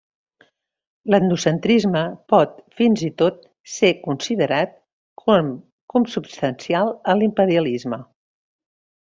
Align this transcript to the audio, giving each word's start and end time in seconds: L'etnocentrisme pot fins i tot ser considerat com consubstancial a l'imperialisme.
L'etnocentrisme 1.13 2.01
pot 2.33 2.55
fins 2.79 3.03
i 3.09 3.09
tot 3.23 3.37
ser 3.75 3.91
considerat 4.07 4.73
com 5.25 5.53
consubstancial 5.95 6.91
a 7.15 7.17
l'imperialisme. 7.21 8.03